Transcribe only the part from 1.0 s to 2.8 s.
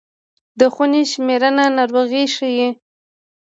شمېرنه ناروغي ښيي.